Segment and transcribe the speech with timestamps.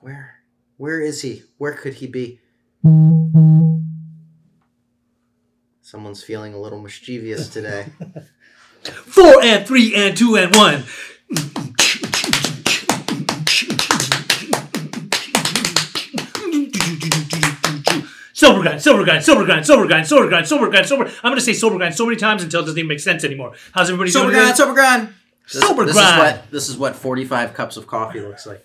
[0.00, 0.36] Where?
[0.76, 1.42] Where is he?
[1.58, 2.40] Where could he be?
[5.82, 7.86] Someone's feeling a little mischievous today.
[8.82, 10.84] Four and three and two and one.
[18.32, 21.04] Silver grind, silver grind, silver grind, silver grind, silver grind, silver grind, silver.
[21.22, 23.52] I'm gonna say silver grind so many times until it doesn't even make sense anymore.
[23.72, 24.40] How's everybody Sober doing?
[24.40, 24.64] grind, today?
[24.64, 25.08] sober grind.
[25.52, 26.14] This, Sober this grind.
[26.36, 28.64] Is what, this is what 45 cups of coffee looks like.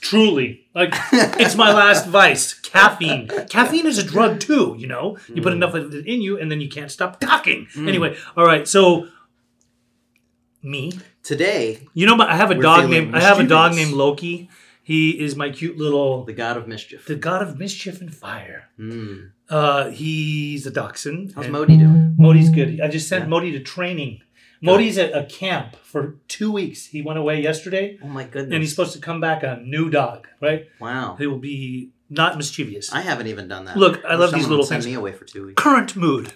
[0.00, 2.54] Truly, like it's my last vice.
[2.54, 3.28] Caffeine.
[3.48, 4.74] Caffeine is a drug too.
[4.78, 7.66] You know, you put enough of it in you, and then you can't stop talking.
[7.76, 8.66] Anyway, all right.
[8.68, 9.08] So,
[10.62, 10.92] me.
[11.22, 13.88] Today, You know, I have a We're dog feeling named I have a dog mischievous.
[13.90, 14.50] named Loki.
[14.82, 17.06] He is my cute little the god of mischief.
[17.06, 18.68] the god of mischief and fire.
[18.78, 19.30] Mm.
[19.48, 21.32] Uh, he's a dachshund.
[21.34, 22.14] How's and Modi doing?
[22.18, 22.78] Modi's good.
[22.82, 23.28] I just sent Yeah.
[23.28, 24.20] Modi to training.
[24.64, 26.86] Modi's at a camp for two weeks.
[26.86, 28.52] He went away yesterday, Oh my goodness.
[28.54, 30.26] and he's supposed to come back a new dog.
[30.40, 30.68] Right?
[30.80, 31.16] wow.
[31.18, 32.92] He will be not mischievous.
[32.92, 33.76] I haven't even done that.
[33.76, 34.86] Look, I love these little things.
[34.86, 35.62] me away for two weeks.
[35.62, 36.32] Current mood.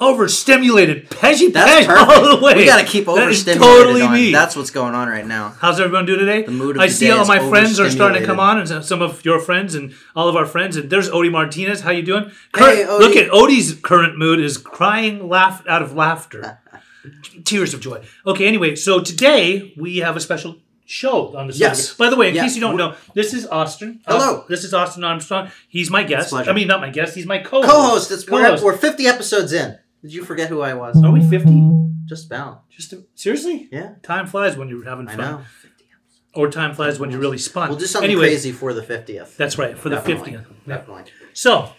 [0.00, 2.54] Overstimulated, peggy That's all the way.
[2.54, 3.62] We got to keep That overstimulated.
[3.62, 4.12] Totally on.
[4.14, 4.32] me.
[4.32, 5.54] That's what's going on right now.
[5.60, 6.42] How's everyone doing today?
[6.42, 8.82] The mood of I the see all my friends are starting to come on, and
[8.84, 10.76] some of your friends and all of our friends.
[10.76, 11.82] And there's Odie Martinez.
[11.82, 12.30] How you doing?
[12.56, 12.98] Hey, Odie.
[12.98, 16.60] Look at Odie's current mood is crying laugh out of laughter,
[17.44, 18.02] tears of joy.
[18.26, 20.56] Okay, anyway, so today we have a special
[20.86, 21.94] show on the Yes.
[21.94, 22.44] By the way, in Yeah.
[22.44, 24.00] case you don't know, this is Austin.
[24.06, 24.38] Hello.
[24.40, 25.50] Uh, this is Austin Armstrong.
[25.68, 26.30] He's my guest.
[26.30, 26.50] pleasure.
[26.50, 27.14] I mean, not my guest.
[27.14, 27.70] He's my co-host.
[27.70, 28.10] Co-host.
[28.10, 28.64] It's we're, Co-host.
[28.64, 29.78] we're 50 episodes in.
[30.02, 31.02] Did you forget who I was?
[31.02, 31.62] Are we fifty?
[32.06, 32.68] Just about.
[32.70, 33.68] Just to, seriously?
[33.70, 33.94] Yeah.
[34.02, 35.20] Time flies when you're having fun.
[35.20, 35.40] I know.
[36.34, 37.68] or time flies when you're really spun.
[37.68, 39.36] We'll do something anyway, crazy for the 50th.
[39.36, 40.32] That's right for the Definitely.
[40.32, 40.66] fiftieth.
[40.66, 41.04] Definitely.
[41.34, 41.70] So,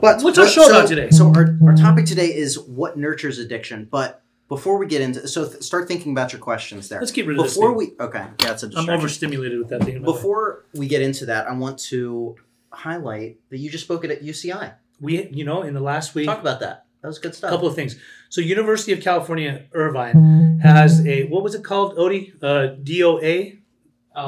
[0.00, 1.10] But What's our but- show so, about today?
[1.10, 3.86] So our, our topic today is what nurtures addiction.
[3.90, 7.00] But before we get into so th- start thinking about your questions there.
[7.00, 8.26] Let's get rid of this before we okay.
[8.42, 9.96] Yeah, it's a I'm overstimulated with that thing.
[9.96, 10.04] life.
[10.04, 12.36] Before we get into that, I want to
[12.70, 14.74] highlight that you just spoke at UCI.
[15.00, 16.84] we, you know, in the last week, Talk about that.
[17.02, 17.50] That was good stuff.
[17.50, 17.96] a couple of things.
[18.28, 21.96] So, University of California Irvine has a what was it called?
[21.96, 23.58] Odie, uh, DOA,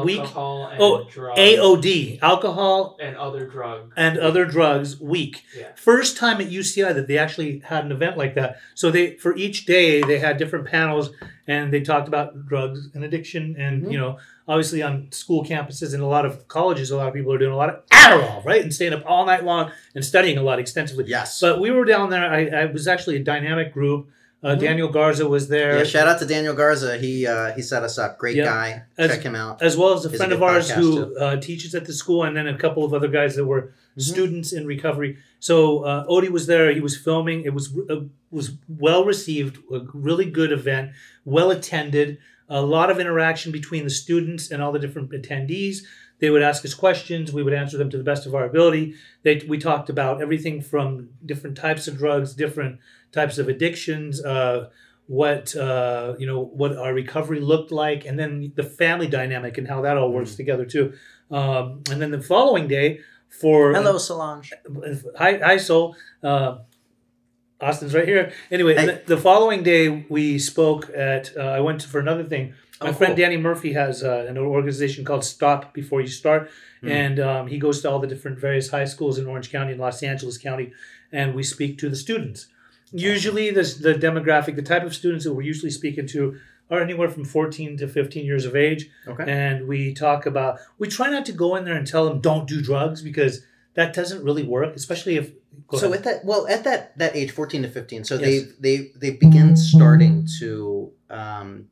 [0.04, 0.20] Week?
[0.20, 3.92] and Oh, drugs AOD, alcohol and other drugs.
[3.96, 5.42] and other drugs week.
[5.58, 5.66] Yeah.
[5.74, 8.58] First time at UCI that they actually had an event like that.
[8.76, 11.10] So they for each day they had different panels
[11.48, 13.90] and they talked about drugs and addiction and Mhm.
[13.92, 14.18] you know
[14.50, 17.52] obviously on school campuses and a lot of colleges a lot of people are doing
[17.52, 20.58] a lot of Adderall right and staying up all night long and studying a lot
[20.58, 21.04] extensively.
[21.06, 21.40] yes.
[21.40, 22.26] But we were down there.
[22.38, 24.00] I, I was actually a dynamic group.
[24.42, 24.60] Uh, Mhm.
[24.66, 25.76] Daniel Garza was there.
[25.78, 26.92] yeah, shout out to Daniel Garza.
[27.04, 28.10] He uh, he set us up.
[28.22, 28.44] Great Yeah.
[28.54, 28.68] guy.
[28.96, 29.60] As- Check him out.
[29.68, 30.88] as well as a He's friend good of ours who
[31.24, 33.62] uh, teaches at the school, and then a couple of other guys that were
[33.98, 34.02] Mhm.
[34.12, 35.12] students in recovery.
[35.40, 36.66] So uh, Odie was there.
[36.72, 37.38] He was filming.
[37.48, 37.96] It was uh,
[38.38, 38.46] was
[38.86, 39.54] well received.
[39.78, 40.86] A really good event,
[41.36, 42.16] well attended.
[42.50, 45.78] A lot of interaction between the students and all the different attendees.
[46.18, 47.32] They would ask us questions.
[47.32, 48.94] We would answer them to the best of our ability.
[49.22, 52.78] They, we talked about everything from different types of drugs, different
[53.12, 54.22] types of addictions.
[54.22, 54.68] Uh,
[55.10, 59.66] what uh, you know what our recovery looked like and then the family dynamic and
[59.66, 60.92] how that all works together too
[61.32, 64.52] um, and then the following day for Hello, Solange.
[65.18, 66.58] hi, hi soul uh,
[67.60, 68.86] austin's right here anyway Hey.
[68.86, 72.92] the, the following day we spoke at uh, i went for another thing my Oh,
[72.94, 73.22] friend cool.
[73.24, 76.50] danny murphy has uh, an organization called stop before you start
[76.82, 76.90] Mhm.
[76.90, 79.80] and um, he goes to all the different various high schools in orange county and
[79.80, 80.72] los angeles county
[81.12, 82.46] and we speak to the students
[82.92, 86.36] usually this, the demographic the type of students that we're usually speaking to
[86.70, 89.24] are anywhere from 14 to 15 years of age Okay.
[89.26, 92.48] and we talk about we try not to go in there and tell them don't
[92.48, 93.42] do drugs because
[93.74, 95.32] that doesn't really work especially if
[95.74, 98.22] so at that well at that that age 14 to 15 so Yes.
[98.60, 101.66] they they they begin starting to um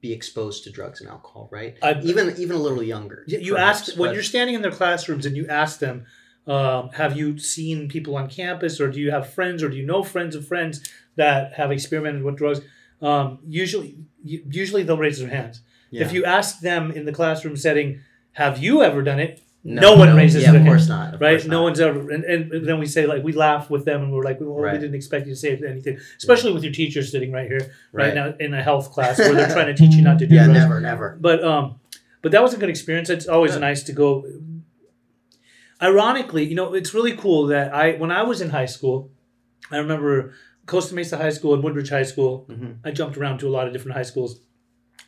[0.00, 1.76] be exposed to drugs and alcohol right?
[1.82, 5.26] I- even even a little younger you perhaps, ask when you're standing in their classrooms
[5.26, 6.06] and you ask them
[6.44, 9.86] um, have you seen people on campus or do you have friends or do you
[9.86, 10.82] know friends of friends
[11.14, 12.60] that have experimented with drugs?
[13.00, 15.60] Um, usually usually they'll raise their hands.
[15.92, 16.04] Yeah.
[16.04, 18.00] if you ask them in the classroom setting
[18.32, 21.14] have you ever done it No, no, one no, raises yeah, their of course not
[21.14, 21.34] of right?
[21.36, 21.62] course No not.
[21.62, 24.40] one's ever, and, and then we say like we laugh with them, and we're like,
[24.40, 24.72] well, Right.
[24.72, 28.06] we didn't expect you to say anything, especially with your teacher sitting right here, right,
[28.06, 28.14] Right.
[28.14, 30.44] now in a health class where they're trying to teach you not to do yeah
[30.46, 30.58] drugs.
[30.58, 31.78] never never But um,
[32.22, 33.08] but that was a good experience.
[33.08, 33.60] It's always Good.
[33.60, 34.24] nice to go.
[35.80, 39.10] Ironically, you know, it's really cool that I when I was in high school,
[39.70, 40.32] I remember
[40.66, 42.46] Costa Mesa High School and Woodbridge High School.
[42.48, 42.76] Mhm.
[42.84, 44.40] I jumped around to a lot of different high schools.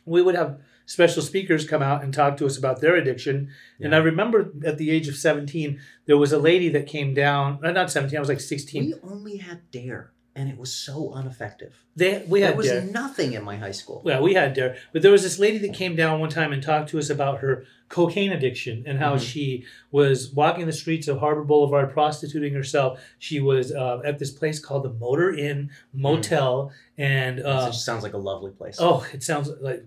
[0.05, 3.49] We would have special speakers come out and talk to us about their addiction.
[3.79, 7.59] And I remember at the age of 17, there was a lady that came down,
[7.63, 8.85] uh, not 17, I was like 16.
[8.85, 11.73] we only had dare and it was so ineffective.
[11.95, 12.81] They we There was Dare.
[12.81, 14.01] nothing in my high school.
[14.05, 16.61] Yeah, we had Dare, but there was this lady that came down one time and
[16.61, 19.21] talked to us about her cocaine addiction and how Mhm.
[19.21, 22.99] she was walking the streets of Harbor Boulevard, prostituting herself.
[23.17, 27.85] She was uh, at this place called the Motor Inn Motel, and it uh, just
[27.85, 28.75] sounds like a lovely place.
[28.79, 29.85] oh, it sounds like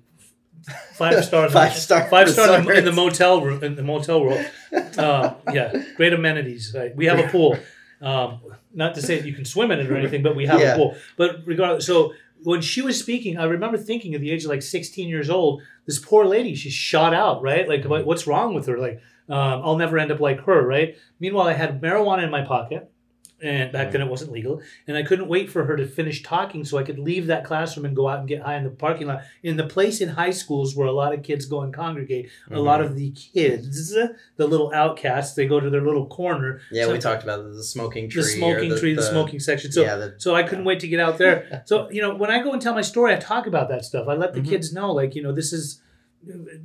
[0.95, 1.53] five stars.
[1.53, 4.45] Five star Five star in the, in the motel room in the motel room.
[4.97, 6.75] Uh, yeah, great amenities.
[6.77, 6.95] Right?
[6.95, 7.59] We have a pool.
[8.01, 8.41] Um,
[8.75, 10.75] not to say that you can swim in it or anything, but we have Yeah.
[10.75, 10.97] a pool.
[11.17, 12.13] But regardless, so
[12.45, 15.63] when she was speaking, I remember thinking at the age of like 16 years old,
[15.87, 17.69] this poor lady, she's shot out, right?
[17.69, 18.79] Like, what's wrong with her?
[18.79, 20.97] Like, um, I'll never end up like her, right?
[21.19, 22.91] Meanwhile, I had marijuana in my pocket.
[23.41, 26.65] And back then it wasn't legal, and I couldn't wait for her to finish talking
[26.65, 29.07] so I could leave that classroom and go out and get high in the parking
[29.07, 29.21] lot.
[29.45, 32.55] In the place in high schools where a lot of kids go and congregate, a
[32.55, 32.65] Mhm.
[32.65, 36.61] lot of the kids, the little outcasts, they go to their little corner.
[36.73, 38.23] Yeah, So- we talked about the, the smoking tree.
[38.23, 39.71] the smoking tree, the, smoking section.
[39.71, 41.63] So yeah, the, so I couldn't wait to get out there.
[41.67, 44.09] So you know, when I go and tell my story, I talk about that stuff.
[44.09, 44.49] I let the Mhm.
[44.49, 45.81] kids know, like you know, this is,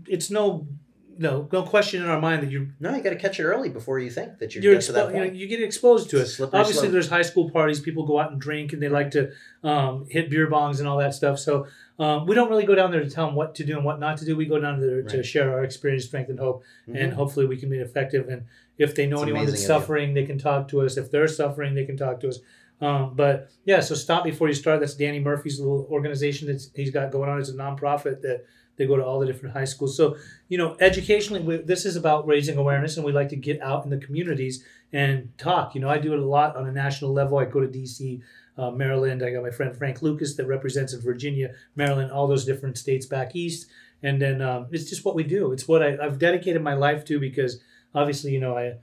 [0.07, 0.67] it's no,
[1.18, 3.69] no, no question in our mind that you're no, you got to catch it early
[3.69, 5.36] before you think that you're, you're get to that expo- you, know, point.
[5.36, 6.25] you get exposed to it.
[6.27, 6.92] Slippery Obviously, slope.
[6.94, 7.80] there's high school parties.
[7.80, 9.31] People go out and drink, and they like to
[9.63, 11.39] um, hit beer bongs and all that stuff.
[11.39, 11.68] So
[12.00, 14.00] um, we don't really go down there to tell them what to do and what
[14.00, 14.36] not to do.
[14.36, 17.01] We go down there to share our experience, strength, and hope, Mhm.
[17.04, 18.27] and hopefully we can be effective.
[18.30, 18.44] And
[18.77, 19.68] if they know It's anyone that's you.
[19.68, 20.98] suffering, they can talk to us.
[20.98, 22.39] If they're suffering, they can talk to us.
[22.81, 24.80] Um, but yeah, so stop before you start.
[24.81, 27.39] That's Danny Murphy's little organization that he's got going on.
[27.39, 28.44] It's a nonprofit that
[28.77, 29.95] they go to all the different high schools.
[29.97, 30.17] So
[30.49, 33.83] you know, educationally, we, this is about raising awareness, and we like to get out
[33.85, 35.75] in the communities and talk.
[35.75, 37.37] You know, I do it a lot on a national level.
[37.39, 38.21] I go to D.C.,
[38.57, 39.23] uh, Maryland.
[39.23, 43.05] I got my friend Frank Lucas that represents in Virginia, Maryland, all those different states
[43.07, 43.67] back east.
[44.03, 45.51] And then um, it's just what we do.
[45.53, 47.59] It's what I, I've dedicated my life to because
[47.95, 48.75] obviously, you know, I,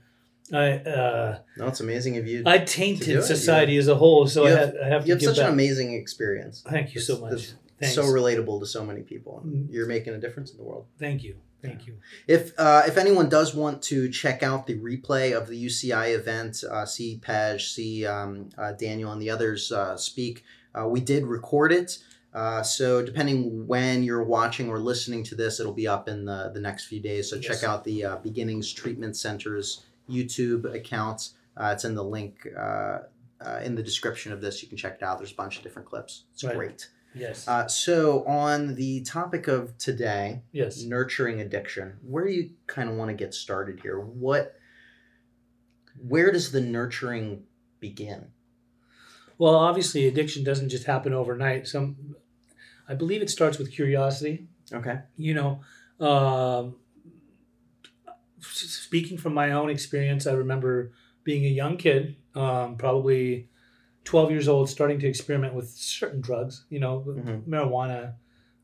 [0.53, 2.43] I, uh, no, it's amazing of you.
[2.45, 4.27] I tainted it, society as a whole.
[4.27, 5.47] So You I, have- have, I have you have such back.
[5.47, 6.63] an amazing experience.
[6.67, 7.51] Thank you so It's- much.
[7.81, 7.95] Thanks.
[7.95, 9.43] So relatable to so many people.
[9.45, 9.67] Mm.
[9.69, 10.85] You're making a difference in the world.
[10.99, 11.35] Thank you.
[11.61, 11.97] Thank you.
[12.27, 16.63] If uh, if anyone does want to check out the replay of the UCI event,
[16.63, 20.43] uh, see Pej, see um, uh, Daniel, and the others uh, speak,
[20.73, 21.99] uh, we did record it.
[22.33, 26.49] Uh, so depending when you're watching or listening to this, it'll be up in the,
[26.53, 27.29] the next few days.
[27.29, 27.45] So Yes.
[27.45, 31.29] check out the uh, Beginnings Treatment Center's YouTube account.
[31.57, 32.99] Uh, it's in the link uh,
[33.41, 34.63] uh, in the description of this.
[34.63, 35.17] You can check it out.
[35.17, 36.23] There's a bunch of different clips.
[36.33, 36.55] It's Right.
[36.55, 36.89] great.
[37.13, 37.47] Yes.
[37.47, 40.83] Uh, so on the topic of today, yes.
[40.83, 44.55] nurturing addiction where do you kind of want to get started here what
[46.07, 47.43] where does the nurturing
[47.79, 48.31] begin
[49.37, 51.67] Well, obviously, addiction doesn't just happen overnight.
[51.67, 52.15] Some,
[52.87, 54.47] I believe it starts with curiosity.
[54.71, 55.61] okay You know,
[56.05, 56.75] um,
[58.39, 60.91] speaking from my own experience, I remember
[61.23, 63.49] being a young kid, um, probably
[64.03, 67.43] 12 years old, starting to experiment with certain drugs, you know, Mhm.
[67.47, 68.13] marijuana,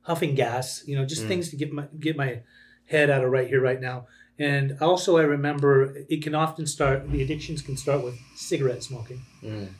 [0.01, 1.27] huffing gas, you know, just Mm.
[1.27, 2.39] things to get my, get my
[2.85, 4.07] head out of right here, right now.
[4.39, 9.21] And also, I remember it can often start, the addictions can start with cigarette smoking.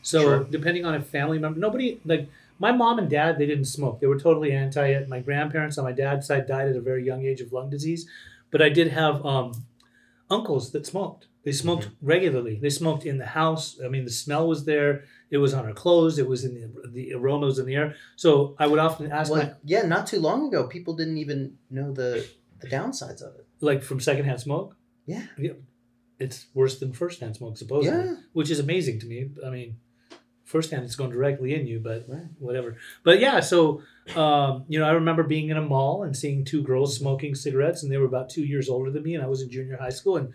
[0.02, 0.48] So Sure.
[0.50, 2.28] depending on a family member, nobody like
[2.60, 4.00] my mom and dad, they didn't smoke.
[4.00, 5.08] They were totally anti it.
[5.08, 8.08] My grandparents on my dad's side died at a very young age of lung disease,
[8.52, 9.52] but I did have um,
[10.30, 11.28] uncles that smoked.
[11.48, 12.08] They smoked Mm-hmm.
[12.14, 12.56] regularly.
[12.66, 13.66] They smoked in the house.
[13.86, 14.92] I mean, the smell was there.
[15.36, 16.16] It was on our clothes.
[16.24, 16.66] It was in the
[16.98, 17.90] the aroma was in the air.
[18.24, 18.30] So
[18.64, 21.40] I would often ask well, my yeah not too long ago people didn't even
[21.78, 22.12] know the
[22.62, 24.70] the downsides of it like from secondhand smoke.
[25.14, 25.24] yeah
[26.20, 28.06] It's worse than firsthand smoke, supposedly.
[28.06, 29.20] yeah which is amazing to me.
[29.48, 29.70] I mean,
[30.54, 32.30] firsthand it's going directly in you, but Right.
[32.40, 32.70] whatever.
[33.08, 33.82] But yeah, so
[34.24, 37.84] um, you know, I remember being in a mall and seeing two girls smoking cigarettes,
[37.84, 39.96] and they were about two years older than me, and I was in junior high
[40.00, 40.28] school, and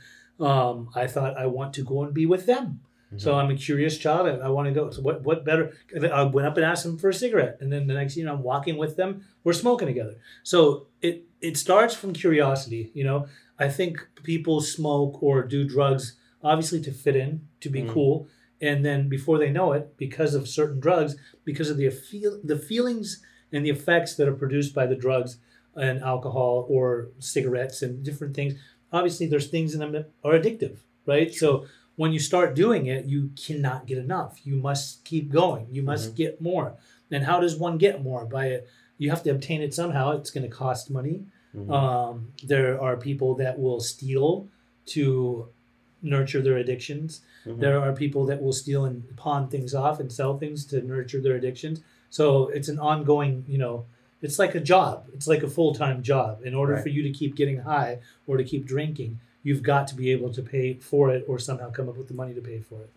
[0.43, 2.81] um, I thought I want to go and be with them.
[3.19, 4.27] So I'm a curious child.
[4.27, 4.91] and I want to go.
[4.91, 5.21] So what?
[5.23, 5.75] What better?
[6.11, 8.33] I went up and asked them for a cigarette, and then the next, you know,
[8.33, 9.23] I'm walking with them.
[9.45, 10.17] We're smoking together.
[10.45, 12.91] So it it starts from curiosity.
[12.95, 13.27] You know,
[13.59, 17.91] I think people smoke or do drugs obviously to fit in, to be Mm.
[17.91, 18.29] cool,
[18.63, 22.57] and then before they know it, because of certain drugs, because of the feel the
[22.59, 23.23] feelings
[23.53, 25.37] and the effects that are produced by the drugs
[25.77, 28.55] and alcohol or cigarettes and different things.
[28.93, 31.33] Obviously, there's things in them that are addictive, right?
[31.35, 34.41] So when you start doing it, you cannot get enough.
[34.45, 35.67] You must keep going.
[35.71, 36.75] You must get more.
[37.11, 38.25] And how does one get more?
[38.25, 38.69] By it,
[38.99, 40.13] you have to obtain it somehow.
[40.13, 41.25] It's going to cost money.
[41.55, 41.71] Mhm.
[41.71, 44.49] Um, there are people that will steal
[44.87, 45.49] to
[46.03, 47.21] nurture their addictions.
[47.45, 47.61] Mhm.
[47.61, 51.21] There are people that will steal and pawn things off and sell things to nurture
[51.21, 51.81] their addictions.
[52.11, 53.85] So it's an ongoing, you know,
[54.23, 55.07] it's like a job.
[55.13, 56.41] It's like a full time job.
[56.45, 56.83] In order Right.
[56.83, 60.33] for you to keep getting high or to keep drinking, you've got to be able
[60.33, 62.91] to pay for it or somehow come up with the money to pay for it.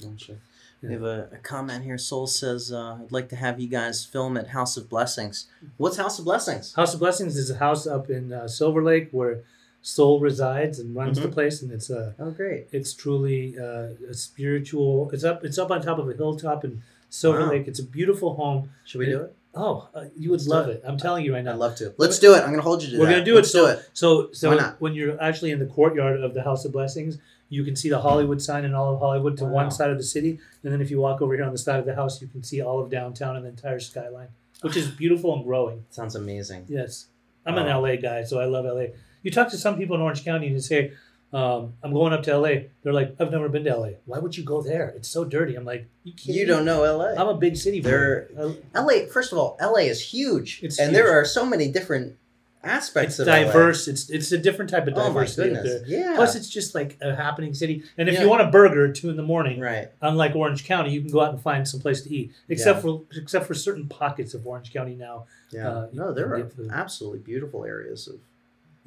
[0.00, 0.36] Gotcha.
[0.80, 1.98] We have a, a comment here.
[1.98, 5.96] Soul says, uh, "I'd like to have you guys film at House of Blessings." What's
[5.96, 6.72] House of Blessings?
[6.74, 9.42] House of Blessings is a house up in uh, Silver Lake where
[9.82, 11.32] Soul resides and runs the Mhm.
[11.32, 12.68] place, and it's a Oh, great.
[12.70, 15.10] it's truly uh, a spiritual.
[15.12, 17.50] It's up it's up on top of a hilltop in Silver Wow.
[17.50, 17.66] Lake.
[17.66, 18.70] It's a beautiful home.
[18.84, 19.34] Should we do it?
[19.54, 20.82] Oh, uh, you would Let's love do it.
[20.86, 21.52] I'm telling you right now.
[21.52, 21.94] I'd love to.
[21.96, 22.38] Let's do it.
[22.38, 23.00] I'm going to hold you to that.
[23.02, 23.52] We're gonna do Let's it.
[23.52, 23.88] do So, it.
[23.94, 24.80] so, so Why not?
[24.80, 27.98] when you're actually in the courtyard of the House of Blessings, you can see the
[28.00, 29.50] Hollywood sign and all of Hollywood to Wow.
[29.50, 31.80] one side of the city, and then if you walk over here on the side
[31.80, 34.28] of the house, you can see all of downtown and the entire skyline,
[34.60, 35.84] which is beautiful and growing.
[35.88, 36.66] Sounds amazing.
[36.68, 37.06] Yes,
[37.46, 37.80] I'm an Oh.
[37.80, 38.88] LA guy, so I love LA.
[39.22, 40.92] You talk to some people in Orange County and you say,
[41.32, 43.88] um, "I'm going up to LA." They're like, "I've never been to LA.
[44.06, 44.88] Why would you go there?
[44.96, 47.14] It's so dirty." I'm like, "You, You don't know LA.
[47.20, 47.80] I'm a big city.
[47.84, 50.60] Uh, LA, first of all, LA is huge.
[50.62, 50.94] It's and huge.
[51.02, 52.16] there are so many different
[52.64, 53.86] aspects It's of diverse.
[53.88, 55.04] It's it's a different type of LA.
[55.04, 55.50] Oh my diversity.
[55.50, 55.82] goodness.
[55.88, 56.14] Yeah.
[56.16, 57.84] Plus, it's just like a happening city.
[57.96, 58.22] And if Yeah.
[58.22, 59.90] you want a burger at two in the morning, right.
[60.02, 62.32] unlike Orange County, you can go out and find some place to eat.
[62.48, 62.82] Except Yeah.
[62.82, 65.26] for except for certain pockets of Orange County now.
[65.50, 65.68] Yeah.
[65.70, 68.16] Uh, no, there are absolutely beautiful areas of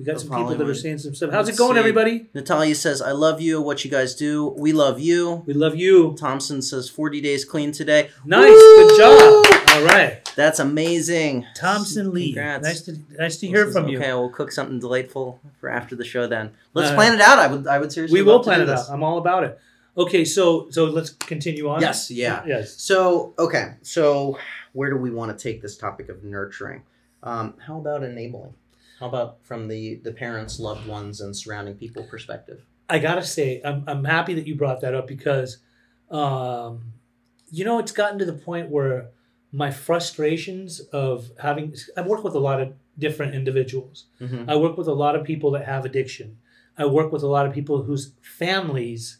[0.01, 1.29] You got some people that are saying some stuff.
[1.31, 1.79] How's Let's it going, see.
[1.79, 2.25] everybody?
[2.33, 3.61] Natalia says, "I love you.
[3.61, 6.15] What you guys do, we love you." We love you.
[6.19, 8.75] Thompson says, "40 days clean today." Nice, Woo!
[8.87, 9.45] good job.
[9.75, 11.45] All right, That's amazing.
[11.55, 12.33] Thompson Lee.
[12.33, 12.63] Congrats.
[12.63, 13.99] Nice to nice to hear from you.
[13.99, 16.25] Okay, we'll cook something delightful for after the show.
[16.25, 17.37] Then let's Uh, plan it out.
[17.37, 17.67] I would.
[17.67, 18.19] I would seriously.
[18.19, 18.79] We will plan it this.
[18.89, 18.93] out.
[18.93, 19.59] I'm all about it.
[19.95, 21.79] Okay, so so let's continue on.
[21.81, 22.41] Yes, yeah.
[22.47, 22.73] Yes.
[22.81, 23.73] So, okay.
[23.83, 24.39] So,
[24.73, 26.81] where do we want to take this topic of nurturing?
[27.21, 28.55] Um, how about enabling?
[29.01, 32.63] How about from the the parents, loved ones, and surrounding people perspective?
[32.87, 35.57] I gotta say, I'm I'm happy that you brought that up because,
[36.11, 36.93] um,
[37.49, 39.09] you know, it's gotten to the point where
[39.51, 44.05] my frustrations of having I work with a lot of different individuals.
[44.21, 44.47] Mm-hmm.
[44.47, 46.37] I work with a lot of people that have addiction.
[46.77, 49.17] I work with a lot of people whose families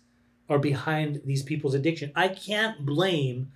[0.47, 2.11] are behind these people's addiction.
[2.15, 3.51] I can't blame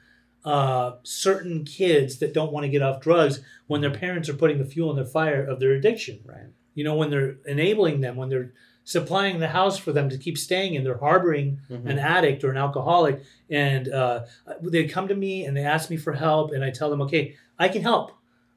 [0.46, 4.60] uh, certain kids that don't want to get off drugs when their parents are putting
[4.60, 6.20] the fuel in the fire of their addiction.
[6.24, 6.48] Right.
[6.76, 10.38] You know, when they're enabling them, when they're supplying the house for them to keep
[10.38, 11.90] staying in, they're harboring Mhm.
[11.90, 14.26] an addict or an alcoholic, and uh,
[14.62, 17.36] they come to me and they ask me for help, and I tell them, okay,
[17.58, 18.12] I can help,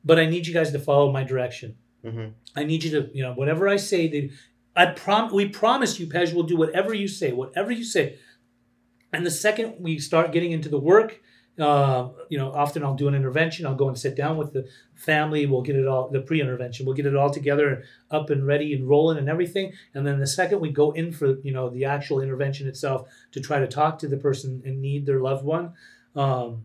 [0.05, 1.77] but I need you guys to follow my direction.
[2.05, 2.33] Mhm.
[2.55, 4.31] I need you to, you know, whatever I say, they,
[4.77, 8.17] I prom, we promise you, Pej, we'll do whatever you say, whatever you say.
[9.13, 11.21] And the second we start getting into the work,
[11.59, 13.67] uh, you know, often I'll do an intervention.
[13.67, 15.45] I'll go and sit down with the family.
[15.47, 16.87] We'll get it all, the pre-intervention.
[16.87, 19.73] We'll get it all together, up and ready and rolling and everything.
[19.95, 23.41] And then the second we go in for, you know, the actual intervention itself to
[23.41, 25.73] try to talk to the person in need, their loved one,
[26.15, 26.65] um,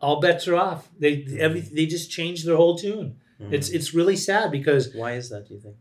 [0.00, 0.88] all bets are off.
[0.98, 3.16] They every they just change their whole tune.
[3.40, 3.52] Mhm.
[3.52, 5.46] It's it's really sad because Why is that?
[5.48, 5.76] Do you think?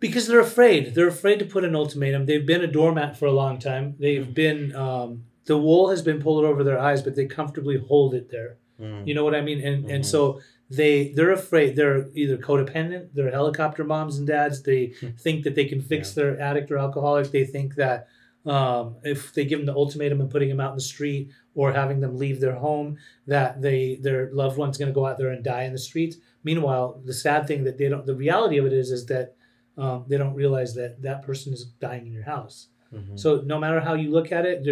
[0.00, 0.94] because they're afraid.
[0.94, 2.26] They're afraid to put an ultimatum.
[2.26, 3.94] They've been a doormat for a long time.
[3.98, 8.14] They've been um, the wool has been pulled over their eyes, but they comfortably hold
[8.14, 8.56] it there.
[8.80, 9.06] Mm.
[9.06, 9.60] You know what I mean?
[9.60, 10.06] And and Mhm.
[10.06, 11.76] so they they're afraid.
[11.76, 13.08] They're either codependent.
[13.14, 14.62] They're helicopter moms and dads.
[14.62, 17.30] They think that they can fix their addict or alcoholic.
[17.30, 18.08] They think that
[18.46, 21.72] um, if they give them the ultimatum and putting them out in the street or
[21.72, 25.30] having them leave their home, that they their loved one's going to go out there
[25.30, 26.16] and die in the streets.
[26.42, 28.04] Meanwhile, the sad thing that they don't.
[28.04, 29.34] The reality of it is is that
[29.78, 32.68] um, they don't realize that that person is dying in your house.
[32.94, 33.18] Mhm.
[33.18, 34.62] So no matter how you look at it,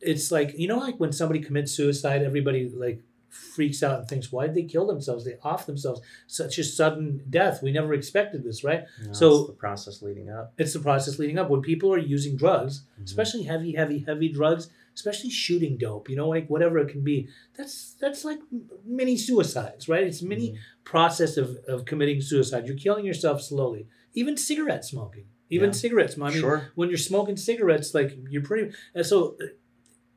[0.00, 4.30] it's like you know, like when somebody commits suicide, everybody like freaks out and thinks,
[4.30, 5.24] "Why did they kill themselves?
[5.24, 6.00] They off themselves.
[6.28, 7.62] Such a sudden death.
[7.62, 10.52] We never expected this, right?" No, So- it's the process leading up.
[10.56, 13.04] It's the process leading up when people are using drugs, Mhm.
[13.04, 16.08] especially heavy, heavy, heavy drugs, especially shooting dope.
[16.08, 17.26] You know, like whatever it can be.
[17.56, 18.38] That's that's like
[18.84, 20.04] mini suicides, right?
[20.06, 20.56] It's mini Mhm.
[20.84, 22.66] process of of committing suicide.
[22.68, 23.88] You're killing yourself slowly.
[24.14, 25.24] Even cigarette smoking.
[25.50, 25.72] Even Yeah.
[25.72, 26.16] cigarettes.
[26.18, 26.68] I mean, sure.
[26.76, 28.72] when you're smoking cigarettes, like you're pretty.
[28.94, 29.36] And so,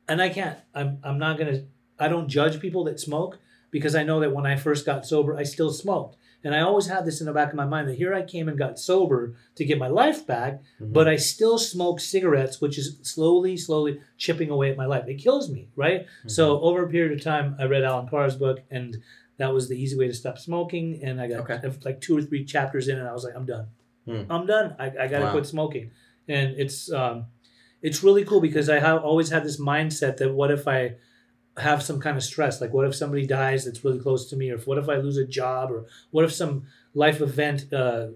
[0.08, 0.58] and I can't.
[0.74, 0.98] I'm.
[1.04, 1.62] I'm not gonna.
[1.98, 3.38] I don't judge people that smoke
[3.70, 6.86] because I know that when I first got sober, I still smoked, and I always
[6.86, 9.34] had this in the back of my mind that here I came and got sober
[9.56, 10.92] to get my life back, Mhm.
[10.92, 15.06] but I still smoke cigarettes, which is slowly, slowly chipping away at my life.
[15.08, 16.02] It kills me, right?
[16.06, 16.28] Mm-hmm.
[16.28, 18.96] So over a period of time, I read Allen Carr's book, and
[19.36, 21.00] that was the easy way to stop smoking.
[21.02, 21.60] And I got Okay.
[21.84, 23.66] like two or three chapters in, and I was like, I'm done.
[24.06, 24.22] Hmm.
[24.30, 24.74] I'm done.
[24.78, 25.32] I, I got to Wow.
[25.32, 25.90] quit smoking.
[26.28, 27.26] And it's um,
[27.82, 30.94] it's really cool because I have always had this mindset that what if I
[31.58, 32.60] have some kind of stress?
[32.60, 34.96] Like what if somebody dies that's really close to me, or if, what if I
[34.96, 38.08] lose a job, or what if some life event uh,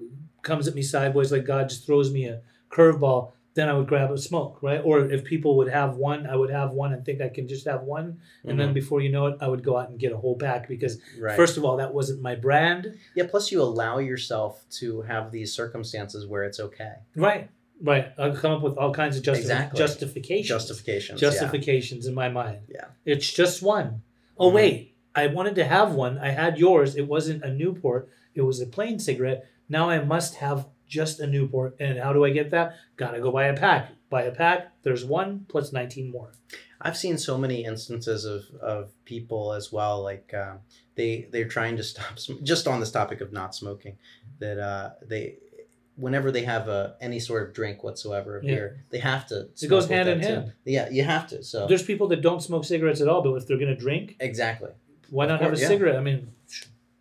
[0.43, 2.41] comes at me sideways, like God just throws me a
[2.71, 3.33] curveball?
[3.55, 4.81] Then I would grab a smoke, right?
[4.83, 7.67] Or if people would have one, I would have one and think I can just
[7.67, 10.17] have one, and then before you know it, I would go out and get a
[10.17, 11.23] whole pack because Mm-hmm.
[11.23, 11.37] right.
[11.37, 13.27] first of all, that wasn't my brand, yeah.
[13.29, 16.95] Plus, you allow yourself to have these circumstances where it's okay.
[17.15, 17.51] right?
[17.83, 18.13] Right.
[18.17, 19.79] I'll come up with all kinds of justi- Exactly.
[19.79, 20.49] justifications.
[20.49, 21.21] Justifications.
[21.21, 21.29] yeah.
[21.31, 22.61] justifications in my mind.
[22.69, 22.87] Yeah.
[23.05, 24.03] It's just one.
[24.39, 24.55] Oh Mhm.
[24.55, 26.17] wait, I wanted to have one.
[26.19, 26.97] I had yours.
[26.97, 28.09] It wasn't a Newport.
[28.35, 29.47] It was a plain cigarette.
[29.69, 31.77] Now I must have just a Newport.
[31.81, 32.77] And how do I get that?
[32.97, 33.91] Gotta go buy a pack.
[34.11, 34.73] Buy a pack.
[34.83, 36.33] There's one plus 19 more.
[36.81, 40.57] I've seen so many instances of, of people as well, like uh,
[40.97, 43.97] they they're trying to stop sm- just on this topic of not smoking,
[44.41, 45.39] that uh, they
[46.03, 48.55] whenever they have a any sort of drink whatsoever of Yeah.
[48.55, 49.41] beer, they have to.
[49.41, 50.35] It goes smoke with hand in that too.
[50.35, 50.53] hand.
[50.65, 51.43] Yeah, you have to.
[51.43, 54.71] So There's people that don't smoke cigarettes at all, but if they're gonna drink, exactly.
[55.11, 55.69] why Of not have a yeah.
[55.69, 55.97] cigarette?
[55.97, 56.29] I mean,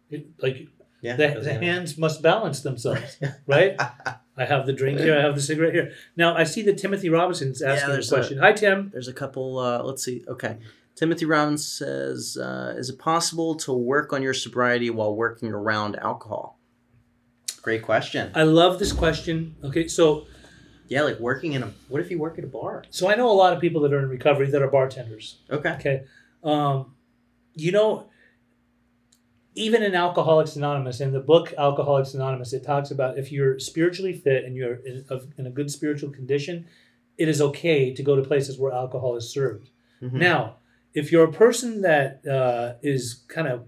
[0.09, 0.67] it, like
[1.01, 1.15] Yeah.
[1.15, 1.63] the, the hand in hand.
[1.63, 3.17] hands must balance themselves,
[3.47, 3.75] right?
[4.37, 5.17] I have the drink here.
[5.17, 5.91] I have the cigarette here.
[6.15, 8.37] Now I see that Timothy Robinson's asking a there's a- question.
[8.39, 8.89] Hi, Tim.
[8.93, 9.57] There's a couple.
[9.59, 10.23] Uh, let's see.
[10.27, 10.57] Okay.
[10.95, 15.95] Timothy Robbins says, uh, "Is it possible to work on your sobriety while working around
[15.95, 16.59] alcohol?"
[17.61, 18.31] Great question.
[18.33, 19.55] I love this question.
[19.63, 20.25] Okay, so
[20.87, 21.71] Yeah, like working in a.
[21.89, 22.83] What if you work at a bar?
[22.89, 25.37] so I know a lot of people that are in recovery that are bartenders.
[25.49, 25.71] Okay.
[25.73, 26.03] Okay,
[26.43, 26.95] um,
[27.55, 28.09] you know,
[29.55, 34.13] even in Alcoholics Anonymous, in the book Alcoholics Anonymous, it talks about if you're spiritually
[34.13, 36.65] fit and you're in, of, in a good spiritual condition,
[37.17, 39.69] it is okay to go to places where alcohol is served.
[40.01, 40.13] Mhm.
[40.13, 40.55] Now,
[40.93, 43.65] if you're a person that uh, is kind of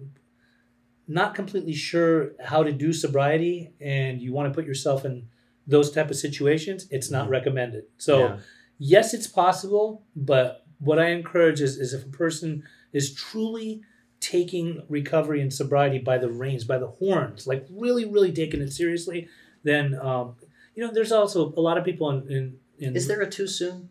[1.08, 5.28] not completely sure how to do sobriety and you want to put yourself in
[5.68, 7.32] those type of situations, it's not Mhm.
[7.32, 7.84] recommended.
[7.98, 8.40] So, Yeah.
[8.80, 13.82] yes, it's possible, but what I encourage is, is if a person is truly
[14.20, 18.72] taking recovery and sobriety by the reins, by the horns, like really, really taking it
[18.72, 19.28] seriously,
[19.64, 20.36] then um,
[20.76, 23.48] you know, there's also a lot of people in, in, in Is there a too
[23.48, 23.90] soon?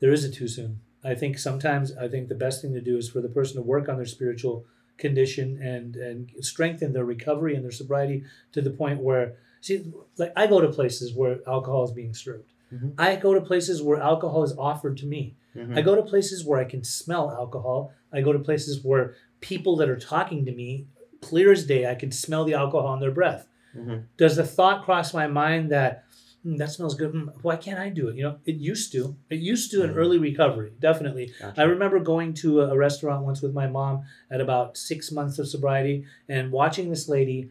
[0.00, 0.80] there is a too soon.
[1.04, 3.62] I think sometimes I think the best thing to do is for the person to
[3.62, 4.66] work on their spiritual
[4.98, 10.32] condition and and strengthen their recovery and their sobriety to the point where see like
[10.36, 12.52] I go to places where alcohol is being served.
[12.72, 12.94] Mhm.
[12.98, 15.36] I go to places where alcohol is offered to me.
[15.54, 15.76] Mhm.
[15.76, 17.92] I go to places where I can smell alcohol.
[18.12, 20.86] I go to places where people that are talking to me
[21.20, 24.04] clear as day I can smell the alcohol in their breath Mhm.
[24.16, 26.04] does the thought cross my mind that
[26.46, 29.16] "Hmm, that smells good Hmm, why can't i do it you know it used to
[29.30, 29.96] it used to in Mhm.
[29.96, 31.60] early recovery definitely Gotcha.
[31.60, 33.94] i remember going to a, restaurant once with my mom
[34.30, 37.50] at about six months of sobriety and watching this lady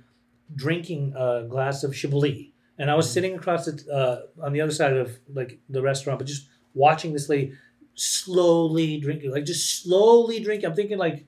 [0.55, 3.13] drinking a glass of chablis and i was Mhm.
[3.15, 7.11] sitting across the, uh, on the other side of like the restaurant but just watching
[7.11, 7.51] this lady
[7.95, 11.25] slowly drinking like just slowly drinking i'm thinking like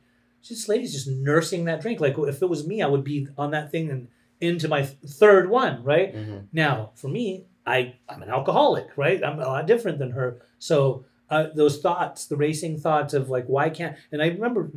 [0.47, 3.51] this lady's just nursing that drink like if it was me i would be on
[3.51, 4.08] that thing and
[4.39, 6.43] into my third one right Mhm.
[6.53, 9.23] now, for me, I I'm an alcoholic, right?
[9.23, 10.41] I'm a lot different than her.
[10.58, 13.97] So uh, those thoughts, the racing thoughts of like, why can't?
[14.12, 14.71] And I remember